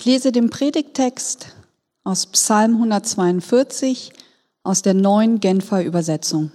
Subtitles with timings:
[0.00, 1.48] Ich lese den Predigtext
[2.04, 4.14] aus Psalm 142
[4.62, 6.50] aus der neuen Genfer Übersetzung.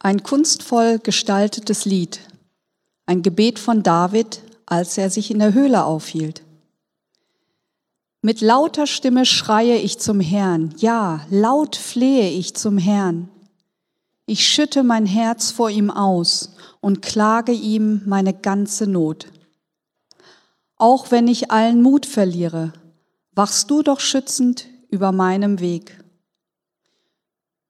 [0.00, 2.18] Ein kunstvoll gestaltetes Lied,
[3.06, 6.42] ein Gebet von David, als er sich in der Höhle aufhielt.
[8.20, 13.28] Mit lauter Stimme schreie ich zum Herrn, ja, laut flehe ich zum Herrn.
[14.26, 19.28] Ich schütte mein Herz vor ihm aus und klage ihm meine ganze Not.
[20.76, 22.72] Auch wenn ich allen Mut verliere,
[23.32, 26.02] wachst du doch schützend über meinem Weg.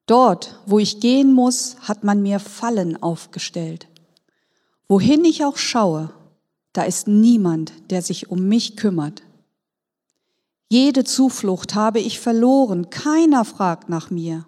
[0.05, 3.87] Dort, wo ich gehen muss, hat man mir Fallen aufgestellt.
[4.87, 6.11] Wohin ich auch schaue,
[6.73, 9.23] da ist niemand, der sich um mich kümmert.
[10.69, 14.45] Jede Zuflucht habe ich verloren, keiner fragt nach mir.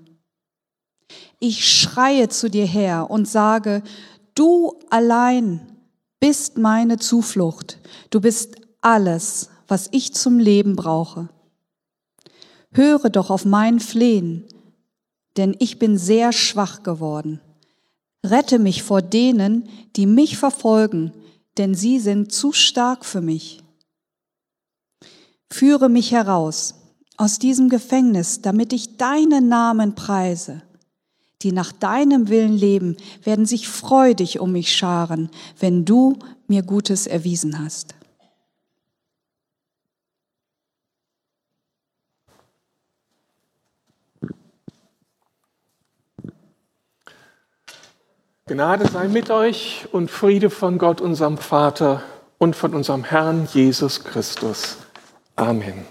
[1.39, 3.81] Ich schreie zu dir her und sage,
[4.35, 5.77] du allein
[6.19, 7.79] bist meine Zuflucht,
[8.09, 11.29] du bist alles, was ich zum Leben brauche.
[12.71, 14.45] Höre doch auf mein Flehen,
[15.38, 17.41] denn ich bin sehr schwach geworden.
[18.25, 21.13] Rette mich vor denen, die mich verfolgen,
[21.57, 23.63] denn sie sind zu stark für mich.
[25.51, 26.75] Führe mich heraus
[27.15, 30.61] aus diesem Gefängnis, damit ich deinen Namen preise.
[31.43, 37.05] Die nach deinem Willen leben, werden sich freudig um mich scharen, wenn du mir Gutes
[37.05, 37.94] erwiesen hast.
[48.47, 52.01] Gnade sei mit euch und Friede von Gott, unserem Vater
[52.38, 54.77] und von unserem Herrn Jesus Christus.
[55.35, 55.85] Amen.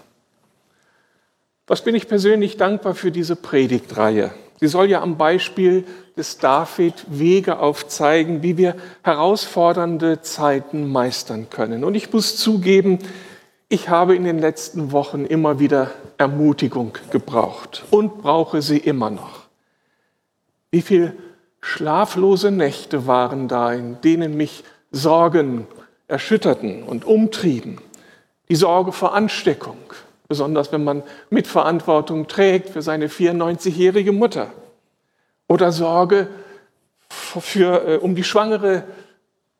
[1.66, 4.32] Was bin ich persönlich dankbar für diese Predigtreihe?
[4.60, 5.84] Sie soll ja am Beispiel
[6.16, 11.84] des David Wege aufzeigen, wie wir herausfordernde Zeiten meistern können.
[11.84, 12.98] Und ich muss zugeben,
[13.68, 19.46] ich habe in den letzten Wochen immer wieder Ermutigung gebraucht und brauche sie immer noch.
[20.70, 21.16] Wie viel
[21.60, 24.62] Schlaflose Nächte waren da, in denen mich
[24.92, 25.66] Sorgen
[26.06, 27.78] erschütterten und umtrieben.
[28.48, 29.78] Die Sorge vor Ansteckung,
[30.28, 34.52] besonders wenn man Mitverantwortung trägt für seine 94-jährige Mutter.
[35.48, 36.28] Oder Sorge
[37.08, 38.84] für, äh, um die schwangere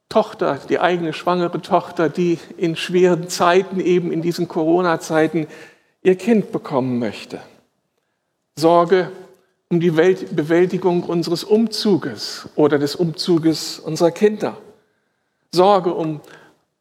[0.08, 5.46] Tochter, die eigene schwangere Tochter, die in schweren Zeiten, eben in diesen Corona-Zeiten,
[6.02, 7.40] ihr Kind bekommen möchte.
[8.56, 9.10] Sorge
[9.68, 14.56] um die Bewältigung unseres Umzuges oder des Umzuges unserer Kinder.
[15.52, 16.20] Sorge um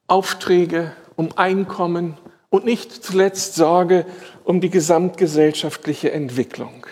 [0.08, 2.18] Aufträge, um Einkommen
[2.50, 4.06] und nicht zuletzt Sorge
[4.44, 6.86] um die gesamtgesellschaftliche Entwicklung.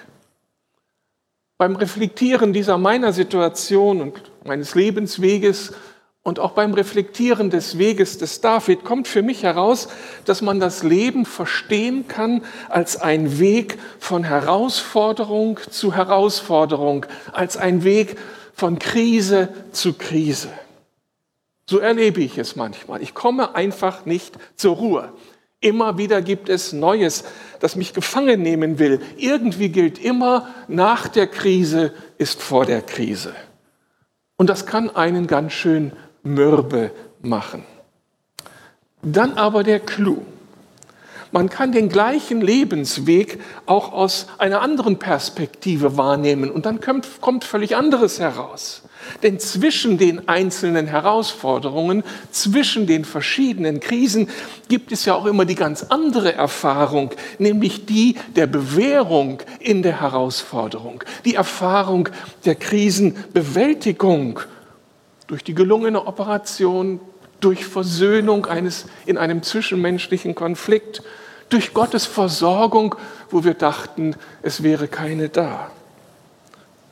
[1.58, 5.74] Beim Reflektieren dieser meiner Situation und meines Lebensweges
[6.24, 9.90] und auch beim Reflektieren des Weges des David kommt für mich heraus,
[10.26, 17.84] dass man das Leben verstehen kann als ein Weg von Herausforderung zu Herausforderung, als ein
[17.84, 18.18] Weg
[18.54, 20.50] von Krise zu Krise.
[21.66, 23.02] So erlebe ich es manchmal.
[23.02, 25.12] Ich komme einfach nicht zur Ruhe.
[25.64, 27.24] Immer wieder gibt es Neues,
[27.62, 29.00] das mich gefangen nehmen will.
[29.16, 33.34] Irgendwie gilt immer, nach der Krise ist vor der Krise.
[34.36, 36.92] Und das kann einen ganz schön mürbe
[37.22, 37.64] machen.
[39.02, 40.26] Dann aber der Clou.
[41.32, 47.46] Man kann den gleichen Lebensweg auch aus einer anderen Perspektive wahrnehmen und dann kommt, kommt
[47.46, 48.84] völlig anderes heraus.
[49.22, 54.30] Denn zwischen den einzelnen Herausforderungen, zwischen den verschiedenen Krisen
[54.68, 60.02] gibt es ja auch immer die ganz andere Erfahrung, nämlich die der Bewährung in der
[60.02, 62.10] Herausforderung, die Erfahrung
[62.46, 64.40] der Krisenbewältigung
[65.28, 67.00] durch die gelungene Operation,
[67.40, 71.04] durch Versöhnung eines in einem zwischenmenschlichen Konflikt,
[71.50, 72.96] durch Gottes Versorgung,
[73.30, 75.72] wo wir dachten, es wäre keine da.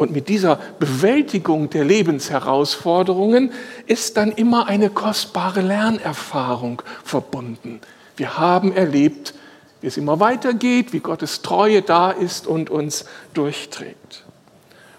[0.01, 3.51] Und mit dieser Bewältigung der Lebensherausforderungen
[3.85, 7.79] ist dann immer eine kostbare Lernerfahrung verbunden.
[8.17, 9.35] Wir haben erlebt,
[9.79, 13.05] wie es immer weitergeht, wie Gottes Treue da ist und uns
[13.35, 14.23] durchträgt.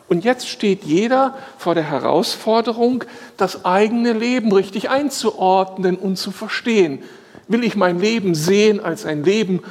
[0.06, 3.02] Und jetzt steht jeder vor der Herausforderung,
[3.36, 7.02] das eigene Leben richtig einzuordnen und zu verstehen.
[7.48, 9.64] Will ich mein Leben sehen als ein Leben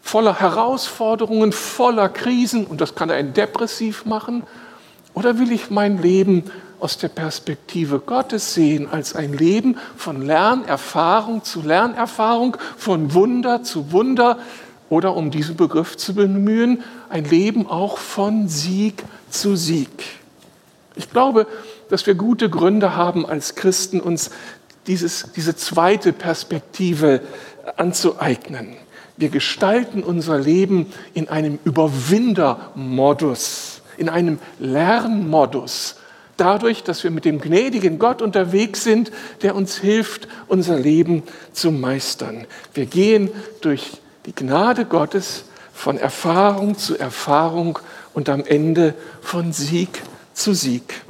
[0.00, 4.44] voller Herausforderungen, voller Krisen, und das kann einen depressiv machen,
[5.18, 6.44] oder will ich mein Leben
[6.78, 13.90] aus der Perspektive Gottes sehen, als ein Leben von Lernerfahrung zu Lernerfahrung, von Wunder zu
[13.90, 14.38] Wunder,
[14.88, 19.90] oder um diesen Begriff zu bemühen, ein Leben auch von Sieg zu Sieg.
[20.94, 21.48] Ich glaube,
[21.90, 24.30] dass wir gute Gründe haben, als Christen uns
[24.86, 27.22] dieses, diese zweite Perspektive
[27.76, 28.76] anzueignen.
[29.16, 35.96] Wir gestalten unser Leben in einem Überwindermodus, in einem Lernmodus,
[36.36, 39.10] dadurch, dass wir mit dem gnädigen Gott unterwegs sind,
[39.42, 41.22] der uns hilft, unser Leben
[41.52, 42.46] zu meistern.
[42.74, 43.30] Wir gehen
[43.60, 47.78] durch die Gnade Gottes von Erfahrung zu Erfahrung
[48.14, 50.02] und am Ende von Sieg
[50.32, 51.02] zu Sieg.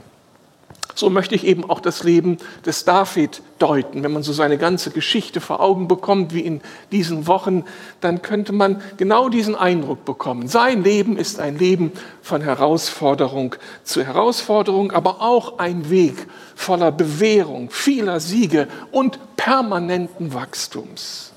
[0.99, 4.03] So möchte ich eben auch das Leben des David deuten.
[4.03, 6.61] Wenn man so seine ganze Geschichte vor Augen bekommt, wie in
[6.91, 7.65] diesen Wochen,
[8.01, 10.49] dann könnte man genau diesen Eindruck bekommen.
[10.49, 13.55] Sein Leben ist ein Leben von Herausforderung
[13.85, 21.33] zu Herausforderung, aber auch ein Weg voller Bewährung, vieler Siege und permanenten Wachstums.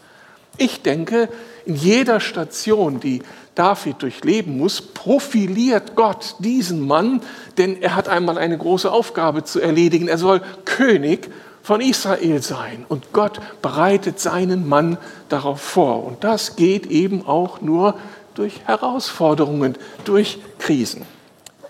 [0.57, 1.29] Ich denke,
[1.71, 3.21] in jeder Station, die
[3.55, 7.21] David durchleben muss, profiliert Gott diesen Mann,
[7.57, 10.09] denn er hat einmal eine große Aufgabe zu erledigen.
[10.09, 11.29] Er soll König
[11.63, 14.97] von Israel sein und Gott bereitet seinen Mann
[15.29, 16.03] darauf vor.
[16.03, 17.97] Und das geht eben auch nur
[18.35, 21.05] durch Herausforderungen, durch Krisen.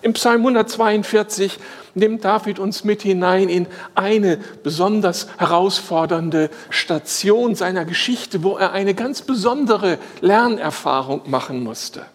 [0.01, 1.59] Im Psalm 142
[1.93, 8.93] nimmt David uns mit hinein in eine besonders herausfordernde Station seiner Geschichte, wo er eine
[8.93, 12.05] ganz besondere Lernerfahrung machen musste.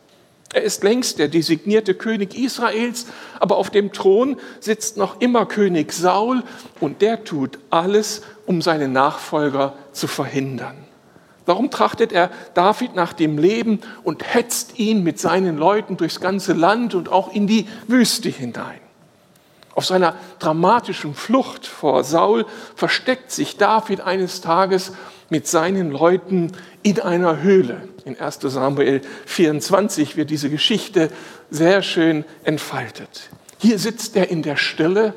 [0.53, 3.07] Er ist längst der designierte König Israels,
[3.41, 6.43] aber auf dem Thron sitzt noch immer König Saul
[6.81, 10.77] und der tut alles, um seine Nachfolger zu verhindern.
[11.47, 16.55] Warum trachtet er David nach dem Leben und hetzt ihn mit seinen Leuten durchs ganze
[16.55, 18.81] Land und auch in die Wüste hinein?
[19.77, 24.93] Auf seiner dramatischen Flucht vor Saul versteckt sich David eines Tages
[25.29, 26.53] mit seinen Leuten
[26.83, 27.87] in einer Höhle.
[28.07, 31.11] In 1 Samuel 24 wird diese Geschichte
[31.51, 33.29] sehr schön entfaltet.
[33.59, 35.13] Hier sitzt er in der Stille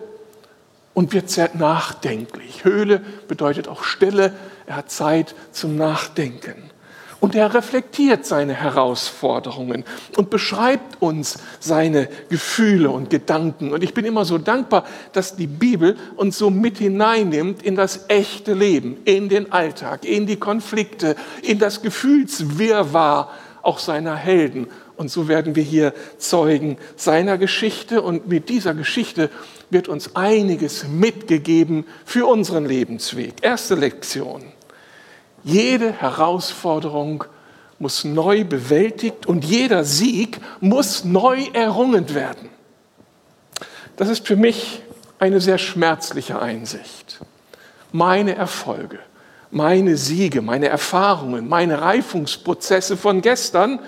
[0.94, 2.66] und wird sehr nachdenklich.
[2.66, 4.34] Höhle bedeutet auch Stille.
[4.66, 6.70] Er hat Zeit zum Nachdenken.
[7.20, 9.84] Und er reflektiert seine Herausforderungen
[10.16, 13.74] und beschreibt uns seine Gefühle und Gedanken.
[13.74, 18.06] Und ich bin immer so dankbar, dass die Bibel uns so mit hineinnimmt in das
[18.08, 23.30] echte Leben, in den Alltag, in die Konflikte, in das Gefühlswirrwarr
[23.64, 24.68] auch seiner Helden.
[24.96, 28.02] Und so werden wir hier Zeugen seiner Geschichte.
[28.02, 29.30] Und mit dieser Geschichte
[29.70, 33.36] wird uns einiges mitgegeben für unseren Lebensweg.
[33.42, 34.59] Erste Lektion.
[35.44, 37.24] Jede Herausforderung
[37.80, 42.50] muss neu bewältigt und jeder Sieg muss neu errungen werden.
[43.96, 44.82] Das ist für mich
[45.18, 47.20] eine sehr schmerzliche Einsicht.
[47.92, 49.00] Meine Erfolge,
[49.52, 53.80] meine Siege, meine Erfahrungen, meine Reifungsprozesse von gestern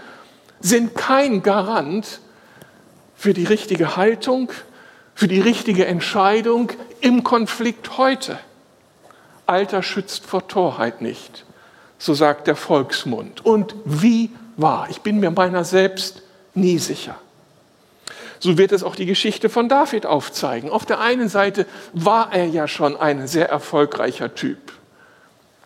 [0.60, 2.20] sind kein Garant
[3.16, 4.52] für die richtige Haltung,
[5.14, 6.72] für die richtige Entscheidung
[7.02, 8.40] im Konflikt heute.
[9.52, 11.46] Alter schützt vor Torheit nicht,
[11.98, 13.46] so sagt der Volksmund.
[13.46, 14.88] Und wie wahr?
[14.90, 17.16] Ich bin mir meiner selbst nie sicher.
[18.40, 20.70] So wird es auch die Geschichte von David aufzeigen.
[20.70, 24.72] Auf der einen Seite war er ja schon ein sehr erfolgreicher Typ.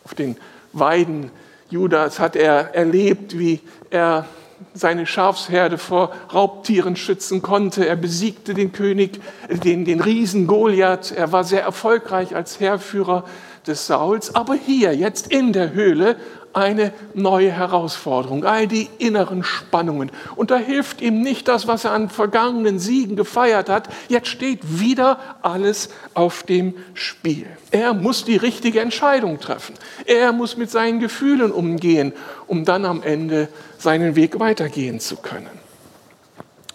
[0.04, 0.36] Auf den
[0.74, 1.32] Weiden
[1.70, 4.26] Judas hat er erlebt, wie er
[4.74, 7.88] seine Schafsherde vor Raubtieren schützen konnte.
[7.88, 11.12] Er besiegte den König, den, den Riesen Goliath.
[11.12, 13.26] Er war sehr erfolgreich als Heerführer
[13.68, 16.18] des Sauls, aber hier, jetzt in der Höhle,
[16.56, 20.12] eine neue Herausforderung, all die inneren Spannungen.
[20.36, 23.90] Und da hilft ihm nicht das, was er an vergangenen Siegen gefeiert hat.
[24.08, 27.46] Jetzt steht wieder alles auf dem Spiel.
[27.72, 29.76] Er muss die richtige Entscheidung treffen.
[30.06, 32.14] Er muss mit seinen Gefühlen umgehen,
[32.48, 35.50] um dann am Ende seinen Weg weitergehen zu können.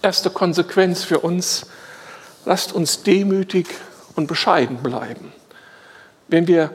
[0.03, 1.67] Erste Konsequenz für uns,
[2.45, 3.67] lasst uns demütig
[4.15, 5.33] und bescheiden bleiben
[6.31, 6.71] wenn wir,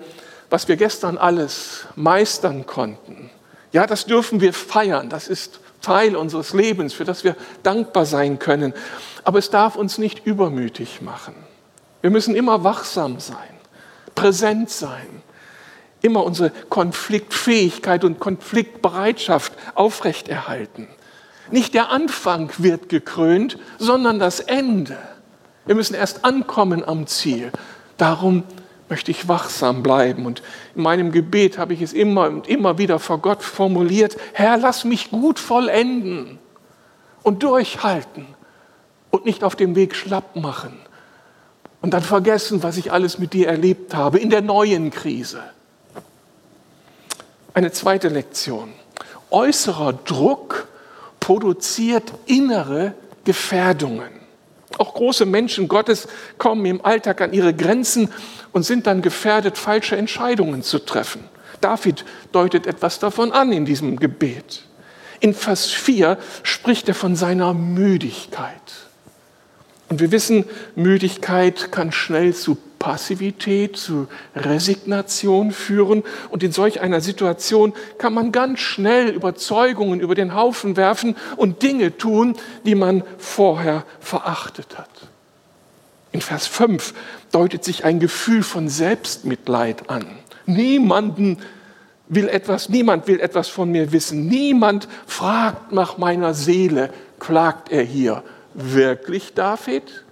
[0.55, 3.29] was wir gestern alles meistern konnten,
[3.73, 8.39] ja, das dürfen wir feiern, das ist Teil unseres Lebens, für das wir dankbar sein
[8.39, 8.73] können.
[9.25, 11.35] Aber es darf uns nicht übermütig machen.
[11.99, 13.35] Wir müssen immer wachsam sein,
[14.15, 15.21] präsent sein,
[16.01, 20.87] immer unsere Konfliktfähigkeit und Konfliktbereitschaft aufrechterhalten.
[21.51, 24.97] Nicht der Anfang wird gekrönt, sondern das Ende.
[25.65, 27.51] Wir müssen erst ankommen am Ziel.
[27.97, 28.45] Darum
[28.89, 30.25] möchte ich wachsam bleiben.
[30.25, 30.41] Und
[30.75, 34.83] in meinem Gebet habe ich es immer und immer wieder vor Gott formuliert, Herr, lass
[34.83, 36.39] mich gut vollenden
[37.23, 38.27] und durchhalten
[39.11, 40.77] und nicht auf dem Weg schlapp machen
[41.85, 45.43] und dann vergessen, was ich alles mit dir erlebt habe in der neuen Krise.
[47.53, 48.73] Eine zweite Lektion.
[49.29, 50.67] Äußerer Druck
[51.19, 54.24] produziert innere Gefährdungen.
[54.77, 58.11] Auch große Menschen Gottes kommen im Alltag an ihre Grenzen
[58.51, 61.23] und sind dann gefährdet, falsche Entscheidungen zu treffen.
[61.61, 64.63] David deutet etwas davon an in diesem Gebet.
[65.19, 68.51] In Vers 4 spricht er von seiner Müdigkeit.
[69.87, 76.03] Und wir wissen, Müdigkeit kann schnell zu Passivität, zu Resignation führen.
[76.29, 81.63] Und in solch einer Situation kann man ganz schnell Überzeugungen über den Haufen werfen und
[81.63, 84.91] Dinge tun, die man vorher verachtet hat.
[86.11, 86.93] In Vers 5
[87.31, 90.05] deutet sich ein Gefühl von Selbstmitleid an.
[90.45, 91.39] Niemanden
[92.07, 94.27] will etwas, niemand will etwas von mir wissen.
[94.27, 98.21] Niemand fragt nach meiner Seele, klagt er hier.
[98.53, 100.04] Wirklich, David?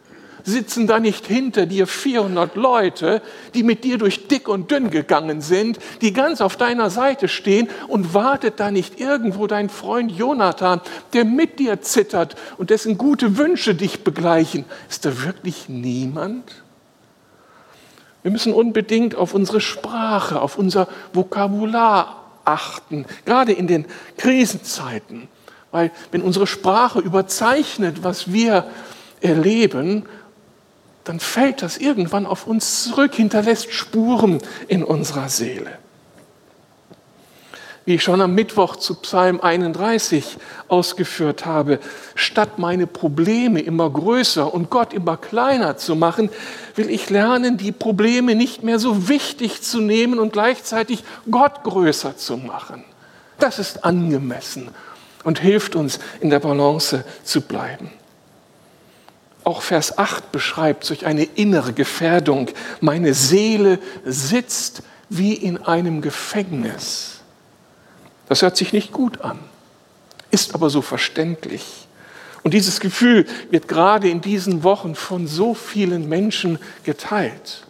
[0.44, 3.22] Sitzen da nicht hinter dir 400 Leute,
[3.54, 7.70] die mit dir durch dick und dünn gegangen sind, die ganz auf deiner Seite stehen
[7.88, 10.82] und wartet da nicht irgendwo dein Freund Jonathan,
[11.14, 14.66] der mit dir zittert und dessen gute Wünsche dich begleichen?
[14.90, 16.64] Ist da wirklich niemand?
[18.22, 23.86] Wir müssen unbedingt auf unsere Sprache, auf unser Vokabular achten, gerade in den
[24.18, 25.28] Krisenzeiten.
[25.72, 28.66] Weil wenn unsere Sprache überzeichnet, was wir
[29.22, 30.06] erleben,
[31.04, 35.78] dann fällt das irgendwann auf uns zurück, hinterlässt Spuren in unserer Seele.
[37.86, 40.38] Wie ich schon am Mittwoch zu Psalm 31
[40.70, 41.80] ausgeführt habe,
[42.16, 46.30] statt meine Probleme immer größer und Gott immer kleiner zu machen,
[46.76, 52.16] will ich lernen, die Probleme nicht mehr so wichtig zu nehmen und gleichzeitig Gott größer
[52.16, 52.86] zu machen.
[53.38, 54.70] Das ist angemessen
[55.26, 57.92] und hilft uns in der Balance zu bleiben.
[59.44, 62.50] Auch Vers 8 beschreibt solch eine innere Gefährdung.
[62.80, 67.22] Meine Seele sitzt wie in einem Gefängnis.
[68.30, 69.40] Das hört sich nicht gut an,
[70.32, 71.88] ist aber so verständlich.
[72.44, 77.64] Und dieses Gefühl wird gerade in diesen Wochen von so vielen Menschen geteilt.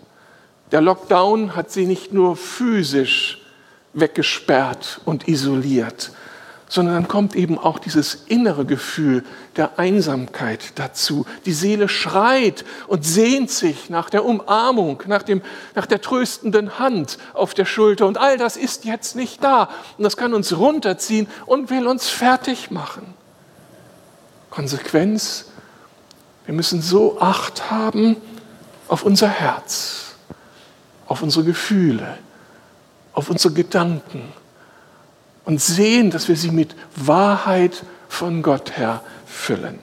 [0.72, 3.40] Der Lockdown hat sie nicht nur physisch
[3.94, 6.12] weggesperrt und isoliert,
[6.74, 9.24] sondern dann kommt eben auch dieses innere Gefühl
[9.58, 11.28] der Einsamkeit dazu.
[11.46, 15.44] Die Seele schreit und sehnt sich nach der Umarmung, nach, dem,
[15.76, 18.08] nach der tröstenden Hand auf der Schulter.
[18.08, 19.70] Und all das ist jetzt nicht da.
[20.00, 23.14] Und das kann uns runterziehen und will uns fertig machen.
[24.50, 25.52] Konsequenz,
[26.48, 28.16] wir müssen so Acht haben
[28.88, 30.16] auf unser Herz,
[31.06, 32.18] auf unsere Gefühle,
[33.14, 34.34] auf unsere Gedanken
[35.46, 39.80] und sehen, dass wir sie mit Wahrheit von Gott her füllen.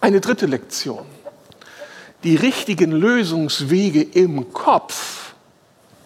[0.00, 1.04] Eine dritte Lektion.
[2.22, 5.34] Die richtigen Lösungswege im Kopf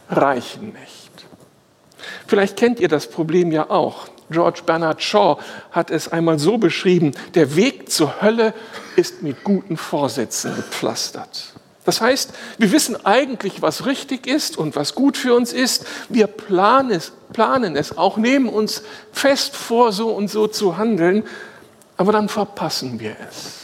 [0.08, 1.10] reichen nicht.
[2.26, 4.08] Vielleicht kennt ihr das Problem ja auch.
[4.30, 5.38] George Bernard Shaw
[5.72, 8.54] hat es einmal so beschrieben, der Weg zur Hölle
[8.96, 11.52] ist mit guten Vorsätzen gepflastert.
[11.84, 15.86] Das heißt, wir wissen eigentlich, was richtig ist und was gut für uns ist.
[16.08, 18.82] Wir planen es, planen es auch, nehmen uns
[19.12, 21.24] fest vor, so und so zu handeln,
[21.96, 23.60] aber dann verpassen wir es.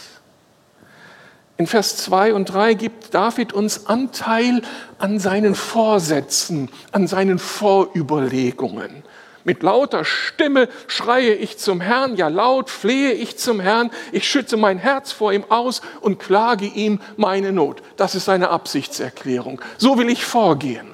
[1.57, 4.61] In Vers 2 und 3 gibt David uns Anteil
[4.99, 9.03] an seinen Vorsätzen, an seinen Vorüberlegungen.
[9.47, 14.57] Mit lauter Stimme schreie ich zum Herrn, ja laut flehe ich zum Herrn, ich schütze
[14.57, 17.81] mein Herz vor ihm aus und klage ihm meine Not.
[17.95, 19.61] Das ist seine Absichtserklärung.
[19.77, 20.89] So will ich vorgehen.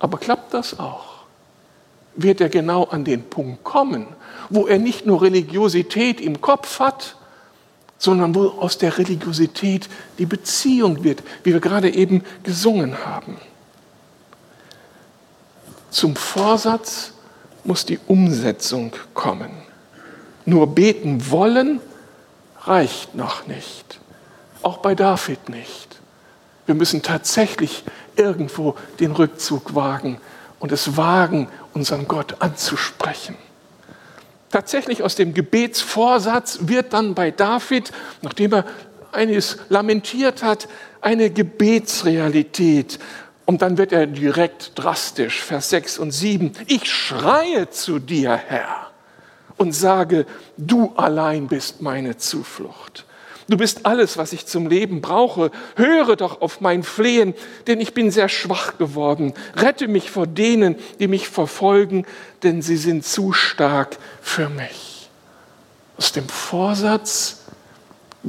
[0.00, 1.26] Aber klappt das auch?
[2.16, 4.08] Wird er genau an den Punkt kommen,
[4.50, 7.14] wo er nicht nur Religiosität im Kopf hat,
[7.98, 9.88] sondern wo aus der Religiosität
[10.18, 13.36] die Beziehung wird, wie wir gerade eben gesungen haben.
[15.90, 17.12] Zum Vorsatz
[17.64, 19.50] muss die Umsetzung kommen.
[20.44, 21.80] Nur beten wollen
[22.62, 23.98] reicht noch nicht.
[24.62, 25.98] Auch bei David nicht.
[26.66, 27.84] Wir müssen tatsächlich
[28.16, 30.20] irgendwo den Rückzug wagen
[30.58, 33.36] und es wagen, unseren Gott anzusprechen.
[34.50, 37.92] Tatsächlich aus dem Gebetsvorsatz wird dann bei David,
[38.22, 38.64] nachdem er
[39.12, 40.68] eines lamentiert hat,
[41.00, 42.98] eine Gebetsrealität.
[43.48, 46.52] Und dann wird er direkt drastisch, Vers 6 und 7.
[46.66, 48.90] Ich schreie zu dir, Herr,
[49.56, 50.26] und sage,
[50.58, 53.06] du allein bist meine Zuflucht.
[53.48, 55.50] Du bist alles, was ich zum Leben brauche.
[55.76, 57.32] Höre doch auf mein Flehen,
[57.66, 59.32] denn ich bin sehr schwach geworden.
[59.56, 62.04] Rette mich vor denen, die mich verfolgen,
[62.42, 65.08] denn sie sind zu stark für mich.
[65.96, 67.37] Aus dem Vorsatz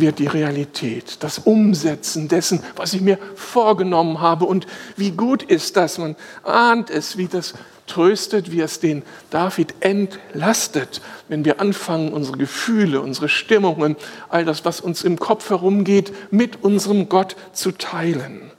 [0.02, 4.46] wird die Realität, das Umsetzen dessen, was ich mir vorgenommen habe.
[4.46, 5.98] Und wie gut ist das?
[5.98, 7.54] Man ahnt es, wie das
[7.88, 13.96] tröstet, wie es den David entlastet, wenn wir anfangen, unsere Gefühle, unsere Stimmungen,
[14.30, 18.52] all das, was uns im Kopf herumgeht, mit unserem Gott zu teilen.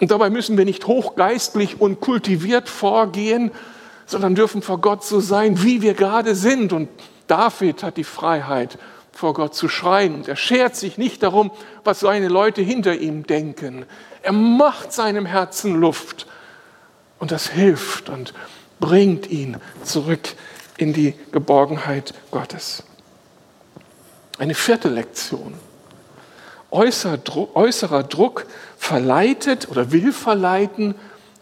[0.00, 3.52] Und dabei müssen wir nicht hochgeistlich und kultiviert vorgehen,
[4.04, 6.72] sondern dürfen vor Gott so sein, wie wir gerade sind.
[6.72, 6.88] Und
[7.28, 8.78] David hat die Freiheit,
[9.12, 10.14] vor Gott zu schreien.
[10.14, 11.50] Und er schert sich nicht darum,
[11.84, 13.86] was seine Leute hinter ihm denken.
[14.22, 16.26] Er macht seinem Herzen Luft.
[17.18, 18.34] Und das hilft und
[18.80, 20.34] bringt ihn zurück
[20.76, 22.82] in die Geborgenheit Gottes.
[24.38, 25.54] Eine vierte Lektion.
[26.70, 28.46] Äußerer Druck
[28.78, 30.94] verleitet oder will verleiten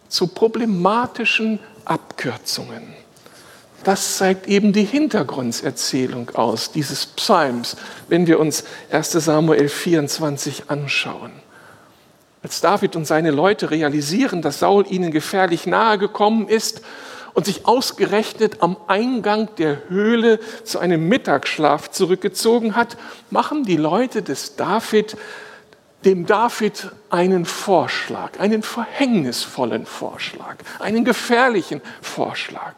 [0.07, 3.00] zu problematischen Abkürzungen.
[3.83, 11.31] Das zeigt eben die Hintergrunderzählung aus dieses Psalms, wenn wir uns 1 Samuel 24 anschauen.
[12.43, 16.81] Als David und seine Leute realisieren, dass Saul ihnen gefährlich nahe gekommen ist
[17.33, 22.97] und sich ausgerechnet am Eingang der Höhle zu einem Mittagsschlaf zurückgezogen hat,
[23.29, 25.17] machen die Leute des David
[26.03, 32.73] dem David einen Vorschlag, einen verhängnisvollen Vorschlag, einen gefährlichen Vorschlag.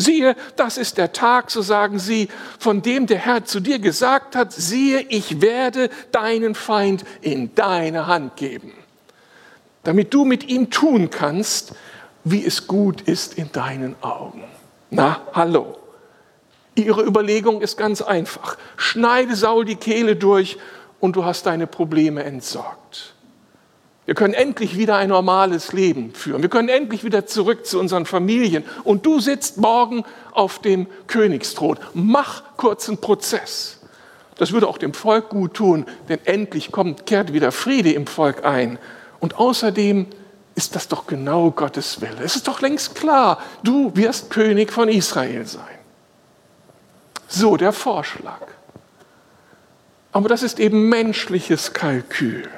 [0.00, 2.28] Siehe, das ist der Tag, so sagen sie,
[2.60, 8.06] von dem der Herr zu dir gesagt hat, siehe, ich werde deinen Feind in deine
[8.06, 8.72] Hand geben,
[9.82, 11.74] damit du mit ihm tun kannst,
[12.22, 14.44] wie es gut ist in deinen Augen.
[14.90, 15.76] Na, hallo.
[16.76, 18.56] Ihre Überlegung ist ganz einfach.
[18.76, 20.58] Schneide Saul die Kehle durch
[21.00, 23.14] und du hast deine Probleme entsorgt.
[24.08, 26.40] Wir können endlich wieder ein normales Leben führen.
[26.40, 28.64] Wir können endlich wieder zurück zu unseren Familien.
[28.82, 31.76] Und du sitzt morgen auf dem Königsthron.
[31.92, 33.80] Mach kurzen Prozess.
[34.38, 38.46] Das würde auch dem Volk gut tun, denn endlich kommt, kehrt wieder Friede im Volk
[38.46, 38.78] ein.
[39.20, 40.06] Und außerdem
[40.54, 42.22] ist das doch genau Gottes Wille.
[42.24, 45.78] Es ist doch längst klar, du wirst König von Israel sein.
[47.26, 48.40] So der Vorschlag.
[50.12, 52.48] Aber das ist eben menschliches Kalkül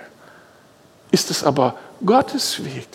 [1.10, 2.88] ist es aber Gottes Weg,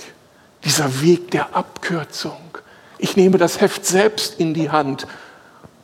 [0.63, 2.57] dieser Weg der Abkürzung.
[2.97, 5.05] Ich nehme das Heft selbst in die Hand,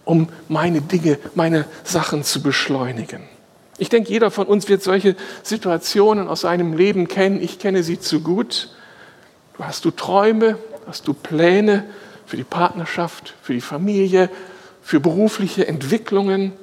[0.06, 3.24] um meine Dinge, meine Sachen zu beschleunigen.
[3.78, 7.42] Ich denke, jeder von uns wird solche Situationen aus seinem Leben kennen.
[7.42, 8.70] Ich kenne sie zu gut.
[9.58, 11.86] Du hast du Träume, hast du Pläne
[12.26, 14.30] für die Partnerschaft, für die Familie,
[14.82, 16.54] für berufliche Entwicklungen.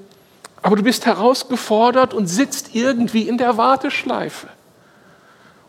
[0.62, 4.48] Aber du bist herausgefordert und sitzt irgendwie in der Warteschleife.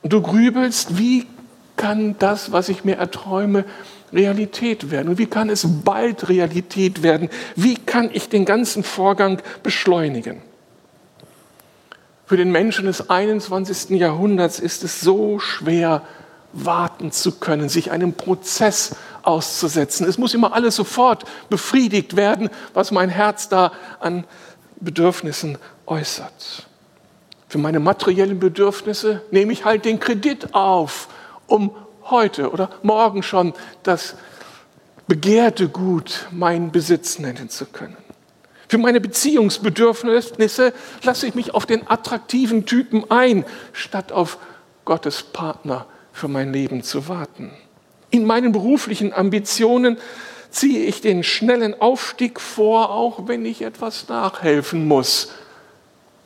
[0.02, 1.28] Und du grübelst, wie
[1.76, 3.66] kann das, was ich mir erträume,
[4.12, 5.10] Realität werden?
[5.10, 7.30] Und wie kann es bald Realität werden?
[7.56, 10.42] Wie kann ich den ganzen Vorgang beschleunigen?
[12.26, 13.98] Für den Menschen des 21.
[14.00, 16.04] Jahrhunderts ist es so schwer,
[16.54, 20.08] warten zu können, sich einem Prozess auszusetzen.
[20.08, 24.26] Es muss immer alles sofort befriedigt werden, was mein Herz da an
[24.80, 26.69] Bedürfnissen äußert.
[27.50, 31.10] Für meine materiellen Bedürfnisse nehme ich halt den Kredit auf,
[31.48, 34.16] um heute oder morgen schon das
[35.08, 37.98] begehrte Gut mein Besitz nennen zu können.
[38.68, 44.38] Für meine Beziehungsbedürfnisse lasse ich mich auf den attraktiven Typen ein, statt auf
[44.86, 47.52] Gottes Partner für mein Leben zu warten.
[48.12, 49.98] In meinen beruflichen Ambitionen
[50.52, 55.32] ziehe ich den schnellen Aufstieg vor, auch wenn ich etwas nachhelfen muss.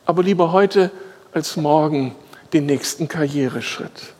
[0.06, 0.92] Aber lieber heute
[1.34, 2.16] als morgen
[2.54, 4.14] den nächsten Karriereschritt.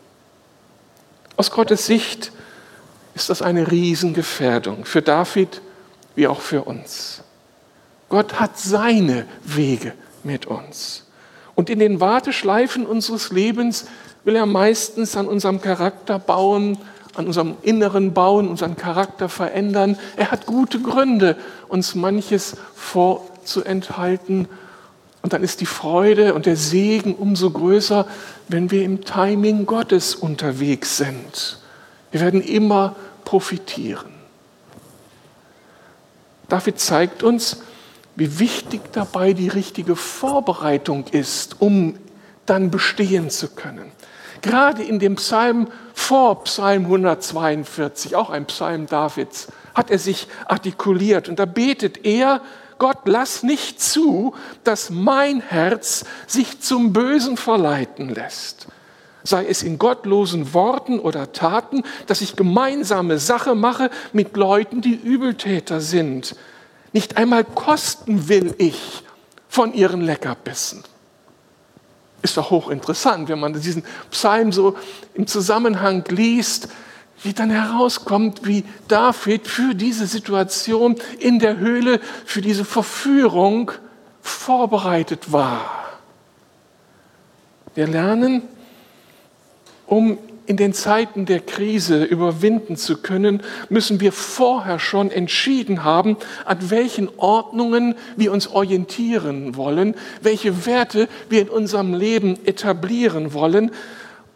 [1.38, 2.32] Aus Gottes Sicht
[3.16, 5.62] ist das eine Riesengefährdung für David
[6.16, 7.24] wie auch für uns.
[8.10, 11.06] Gott hat seine Wege mit uns.
[11.56, 13.86] Und in den Warteschleifen unseres Lebens
[14.24, 16.78] will er meistens an unserem Charakter bauen,
[17.16, 19.98] an unserem Inneren bauen, unseren Charakter verändern.
[20.16, 21.36] Er hat gute Gründe,
[21.68, 24.48] uns manches vorzuenthalten
[25.24, 28.06] und dann ist die Freude und der Segen umso größer,
[28.50, 31.60] wenn wir im Timing Gottes unterwegs sind.
[32.12, 34.12] Wir werden immer profitieren.
[36.50, 37.62] David zeigt uns,
[38.18, 41.98] wie wichtig dabei die richtige Vorbereitung ist, um
[42.46, 43.92] dann bestehen zu können.
[44.42, 51.30] Gerade in dem Psalm vor Psalm 142, auch ein Psalm Davids, hat er sich artikuliert
[51.30, 52.42] und da betet er,
[52.78, 54.34] Gott, lass nicht zu,
[54.64, 58.68] dass mein Herz sich zum Bösen verleiten lässt.
[59.24, 64.96] Sei es in gottlosen Worten oder Taten, dass ich gemeinsame Sache mache mit Leuten, die
[64.96, 66.36] Übeltäter sind.
[66.92, 69.04] Nicht einmal kosten will ich
[69.48, 70.84] von ihren Leckerbissen.
[72.22, 74.76] Ist doch hochinteressant, wenn man diesen Psalm so
[75.14, 76.70] im Zusammenhang liest,
[77.24, 83.72] wie dann herauskommt, wie David für diese Situation in der Höhle, für diese Verführung
[84.22, 85.84] vorbereitet war.
[87.76, 88.44] Wir lernen,
[89.88, 96.18] um in den Zeiten der Krise überwinden zu können, müssen wir vorher schon entschieden haben,
[96.46, 103.72] an welchen Ordnungen wir uns orientieren wollen, welche Werte wir in unserem Leben etablieren wollen.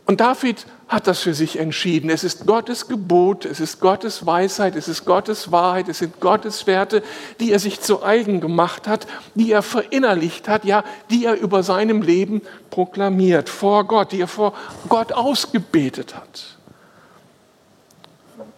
[0.08, 2.10] Und David hat das für sich entschieden.
[2.10, 6.66] Es ist Gottes Gebot, es ist Gottes Weisheit, es ist Gottes Wahrheit, es sind Gottes
[6.66, 7.04] Werte,
[7.42, 11.62] die er sich zu eigen gemacht hat, die er verinnerlicht hat, ja, die er über
[11.62, 14.54] seinem Leben proklamiert, vor Gott, die er vor
[14.88, 16.56] Gott ausgebetet hat.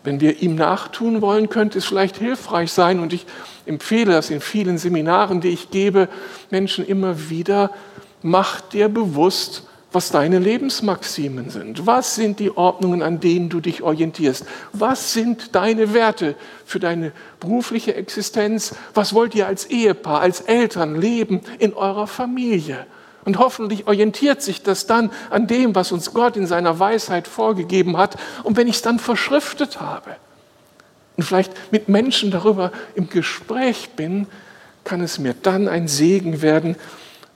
[0.03, 3.25] Wenn wir ihm nachtun wollen, könnte es vielleicht hilfreich sein, und ich
[3.65, 6.09] empfehle das in vielen Seminaren, die ich gebe,
[6.51, 7.71] Menschen immer wieder,
[8.21, 11.87] macht dir bewusst, was deine Lebensmaximen sind.
[11.87, 14.45] Was sind die Ordnungen, an denen du dich orientierst?
[14.71, 18.75] Was sind deine Werte für deine berufliche Existenz?
[18.93, 22.85] Was wollt ihr als Ehepaar, als Eltern leben in eurer Familie?
[23.25, 27.97] Und hoffentlich orientiert sich das dann an dem, was uns Gott in seiner Weisheit vorgegeben
[27.97, 28.15] hat.
[28.43, 30.15] Und wenn ich es dann verschriftet habe
[31.17, 34.27] und vielleicht mit Menschen darüber im Gespräch bin,
[34.83, 36.75] kann es mir dann ein Segen werden,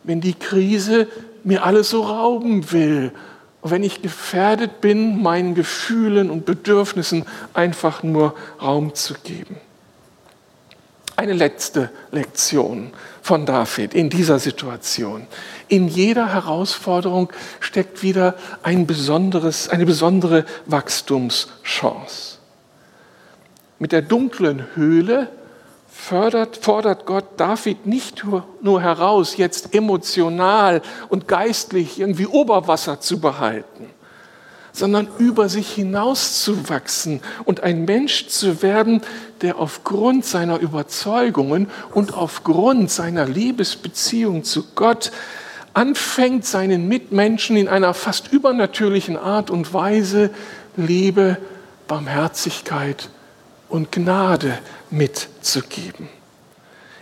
[0.04, 1.08] wenn die Krise
[1.44, 3.12] mir alles so rauben will.
[3.62, 9.58] Und wenn ich gefährdet bin, meinen Gefühlen und Bedürfnissen einfach nur Raum zu geben.
[11.16, 15.28] Eine letzte Lektion von David in dieser Situation.
[15.70, 22.40] In jeder Herausforderung steckt wieder ein besonderes, eine besondere Wachstumschance.
[23.80, 25.30] Mit der dunklen Höhle
[25.94, 28.26] fördert, fordert Gott David nicht
[28.62, 33.88] nur heraus, jetzt emotional und geistlich irgendwie Oberwasser zu behalten,
[34.72, 39.02] sondern über sich hinauszuwachsen und ein Mensch zu werden,
[39.42, 45.12] der aufgrund seiner Überzeugungen und aufgrund seiner Liebesbeziehung zu Gott
[45.76, 50.32] anfängt, seinen Mitmenschen in einer fast übernatürlichen Art und Weise
[50.76, 51.38] Liebe,
[51.88, 53.10] Barmherzigkeit
[53.74, 54.60] und Gnade
[54.92, 56.08] mitzugeben.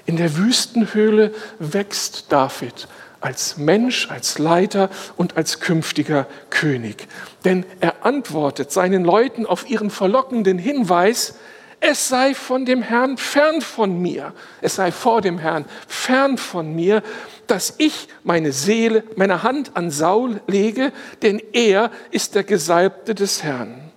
[0.06, 2.88] In der Wüstenhöhle wächst David
[3.20, 7.10] als Mensch, als Leiter und als künftiger König.
[7.44, 11.36] Denn er antwortet seinen Leuten auf ihren verlockenden Hinweis,
[11.82, 14.32] es sei von dem Herrn fern von mir,
[14.62, 17.04] es sei vor dem Herrn fern von mir,
[17.48, 23.44] dass ich meine Seele, meine Hand an Saul lege, denn er ist der Gesalbte des
[23.44, 23.91] Herrn.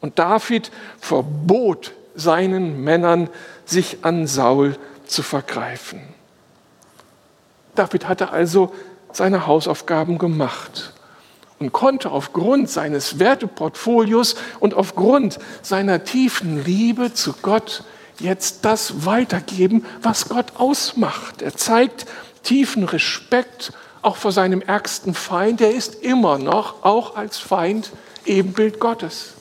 [0.00, 3.28] Und David verbot seinen Männern,
[3.64, 6.00] sich an Saul zu vergreifen.
[7.74, 8.72] David hatte also
[9.12, 10.92] seine Hausaufgaben gemacht
[11.58, 17.84] und konnte aufgrund seines Werteportfolios und aufgrund seiner tiefen Liebe zu Gott
[18.18, 21.42] jetzt das weitergeben, was Gott ausmacht.
[21.42, 22.06] Er zeigt
[22.42, 25.60] tiefen Respekt auch vor seinem ärgsten Feind.
[25.60, 27.90] Er ist immer noch, auch als Feind,
[28.24, 29.34] Ebenbild Gottes.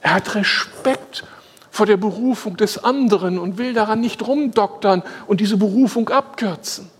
[0.00, 1.24] Er hat Respekt
[1.70, 6.90] vor der Berufung des anderen und will daran nicht rumdoktern und diese Berufung abkürzen.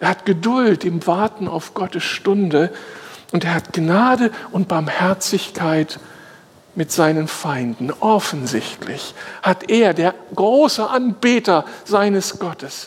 [0.00, 2.72] Er hat Geduld im Warten auf Gottes Stunde
[3.32, 5.98] und er hat Gnade und Barmherzigkeit
[6.74, 7.92] mit seinen Feinden.
[8.00, 12.86] Offensichtlich hat er, der große Anbeter seines Gottes,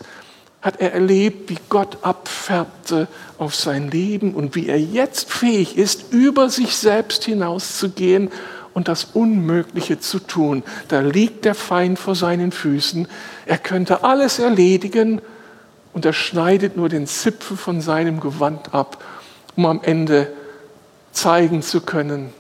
[0.61, 6.13] hat er erlebt, wie Gott abfärbte auf sein Leben und wie er jetzt fähig ist,
[6.13, 8.29] über sich selbst hinauszugehen
[8.73, 10.63] und das Unmögliche zu tun.
[10.87, 13.07] Da liegt der Feind vor seinen Füßen.
[13.45, 15.21] Er könnte alles erledigen
[15.93, 19.03] und er schneidet nur den Zipfel von seinem Gewand ab,
[19.55, 20.31] um am Ende
[21.11, 22.33] zeigen zu können,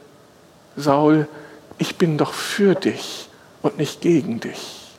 [0.75, 1.27] Saul,
[1.77, 3.27] ich bin doch für dich
[3.61, 4.91] und nicht gegen dich.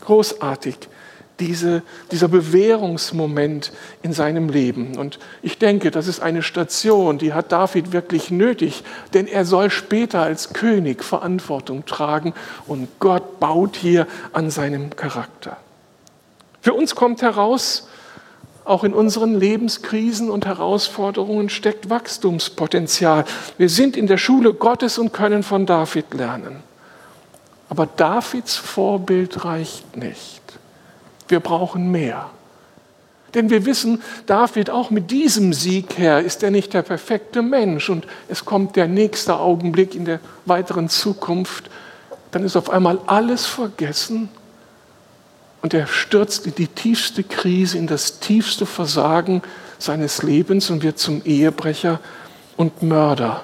[0.00, 0.76] Großartig
[1.40, 3.72] diese, dieser Bewährungsmoment
[4.02, 4.96] in seinem Leben.
[4.96, 8.82] Und ich denke, das ist eine Station, die hat David wirklich nötig,
[9.14, 12.34] denn er soll später als König Verantwortung tragen
[12.66, 15.56] und Gott baut hier an seinem Charakter.
[16.60, 17.88] Für uns kommt heraus,
[18.64, 23.24] auch in unseren Lebenskrisen und Herausforderungen steckt Wachstumspotenzial.
[23.56, 26.62] Wir sind in der Schule Gottes und können von David lernen.
[27.70, 30.42] Aber Davids Vorbild reicht nicht.
[31.28, 32.30] Wir brauchen mehr.
[33.34, 37.90] Denn wir wissen, David, auch mit diesem Sieg her, ist er nicht der perfekte Mensch.
[37.90, 41.70] Und es kommt der nächste Augenblick in der weiteren Zukunft.
[42.30, 44.30] Dann ist auf einmal alles vergessen
[45.60, 49.42] Und er stürzt in die tiefste Krise, in das tiefste Versagen
[49.78, 52.00] seines Lebens und wird zum Ehebrecher
[52.56, 53.42] und Mörder.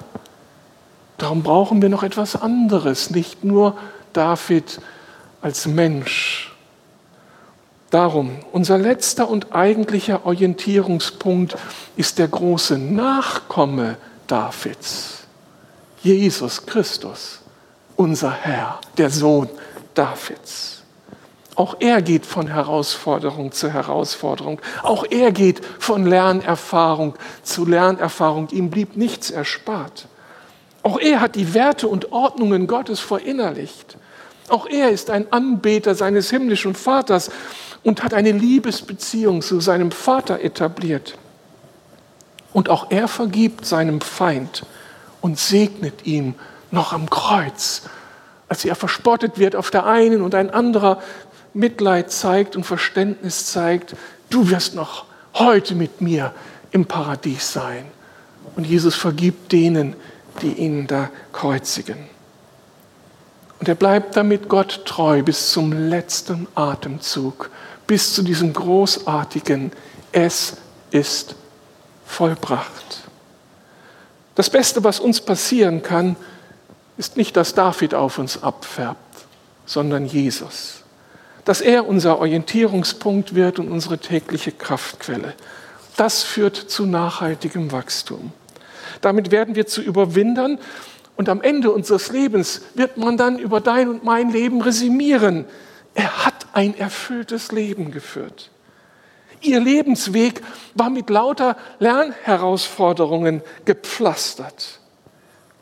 [1.17, 3.77] Darum brauchen wir noch etwas anderes, nicht nur
[4.13, 4.79] David
[5.41, 6.54] als Mensch.
[7.95, 11.55] Darum, unser letzter und eigentlicher Orientierungspunkt
[11.95, 13.95] ist der große Nachkomme
[14.27, 15.19] Davids,
[16.03, 17.39] Jesus Christus,
[17.95, 19.47] unser Herr, der Sohn
[19.93, 20.81] Davids.
[21.55, 24.59] Auch er geht von Herausforderung zu Herausforderung.
[24.83, 28.49] Auch er geht von Lernerfahrung zu Lernerfahrung.
[28.49, 30.09] Ihm blieb nichts erspart.
[30.83, 33.95] Auch er hat die Werte und Ordnungen Gottes verinnerlicht.
[34.49, 37.31] Auch er ist ein Anbeter seines himmlischen Vaters
[37.85, 41.17] und hat eine Liebesbeziehung zu seinem Vater etabliert.
[42.51, 44.65] Und auch er vergibt seinem Feind
[45.21, 46.33] und segnet ihn
[46.71, 47.83] noch am Kreuz,
[48.49, 50.99] als er verspottet wird auf der einen und ein anderer
[51.53, 53.95] Mitleid zeigt und Verständnis zeigt,
[54.31, 56.33] du wirst noch heute mit mir
[56.71, 57.85] im Paradies sein.
[58.55, 59.95] Und Jesus vergibt denen,
[60.41, 61.97] die ihn da kreuzigen.
[63.59, 67.49] Und er bleibt damit Gott treu bis zum letzten Atemzug,
[67.87, 69.71] bis zu diesem großartigen
[70.11, 70.57] Es
[70.91, 71.35] ist
[72.05, 73.03] vollbracht.
[74.35, 76.15] Das Beste, was uns passieren kann,
[76.97, 78.97] ist nicht, dass David auf uns abfärbt,
[79.65, 80.85] sondern Jesus
[81.45, 85.35] dass er unser Orientierungspunkt wird und unsere tägliche Kraftquelle.
[85.95, 88.33] Das führt zu nachhaltigem Wachstum.
[89.01, 90.59] Damit werden wir zu Überwindern
[91.15, 95.45] und am Ende unseres Lebens wird man dann über dein und mein Leben resümieren.
[95.93, 98.49] Er hat ein erfülltes Leben geführt.
[99.41, 100.41] Ihr Lebensweg
[100.73, 104.79] war mit lauter Lernherausforderungen gepflastert.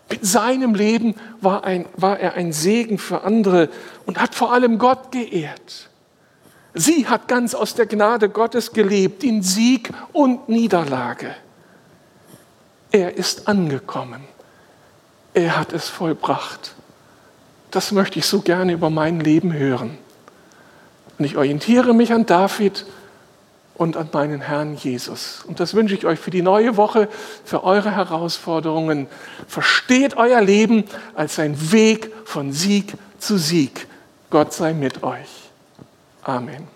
[0.10, 3.70] Mit seinem Leben war, ein, war er ein Segen für andere
[4.06, 5.90] und hat vor allem Gott geehrt.
[6.76, 11.36] Sie hat ganz aus der Gnade Gottes gelebt, in Sieg und Niederlage.
[12.92, 14.24] Er ist angekommen.
[15.34, 16.76] Er hat es vollbracht.
[17.72, 19.98] Das möchte ich so gerne über mein Leben hören.
[21.18, 22.86] Und ich orientiere mich an David
[23.76, 25.44] und an meinen Herrn Jesus.
[25.48, 27.10] Und das wünsche ich euch für die neue Woche,
[27.44, 29.08] für eure Herausforderungen.
[29.48, 33.88] Versteht euer Leben als ein Weg von Sieg zu Sieg.
[34.30, 35.50] Gott sei mit euch.
[36.24, 36.73] Amen.